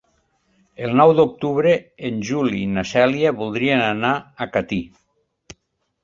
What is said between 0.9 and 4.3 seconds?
nou d'octubre en Juli i na Cèlia voldrien anar